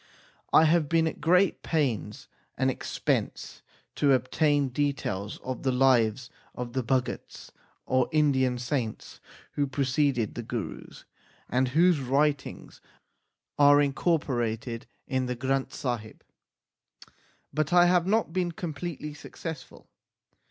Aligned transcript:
I 0.51 0.65
have 0.65 0.89
been 0.89 1.05
at 1.05 1.21
great 1.21 1.61
pains 1.61 2.27
and 2.57 2.71
expense 2.71 3.61
to 3.93 4.13
obtain 4.13 4.69
details 4.69 5.37
of 5.43 5.61
the 5.61 5.71
lives 5.71 6.31
of 6.55 6.73
the 6.73 6.81
Bhagats, 6.81 7.51
or 7.85 8.09
Indian 8.11 8.57
saints, 8.57 9.21
who 9.51 9.67
preceded 9.67 10.33
the 10.33 10.41
Gurus, 10.41 11.05
and 11.47 11.67
whose 11.67 11.99
writings 11.99 12.81
are 13.59 13.79
incorporated 13.79 14.87
in 15.05 15.27
the 15.27 15.35
Granth 15.35 15.71
Sahib, 15.71 16.23
but 17.53 17.71
I 17.71 17.85
have 17.85 18.07
not 18.07 18.33
been 18.33 18.53
completely 18.53 19.13
successful. 19.13 19.87